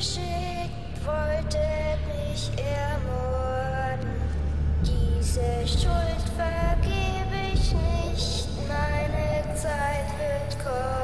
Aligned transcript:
geschickt, 0.00 1.04
wolltet 1.04 2.00
mich 2.08 2.50
ermorden. 2.56 4.08
Diese 4.82 5.68
Schuld 5.68 6.24
vergebe 6.38 7.52
ich 7.52 7.74
nicht, 7.74 8.48
meine 8.66 9.54
Zeit 9.54 10.08
wird 10.18 10.64
kommen. 10.64 10.99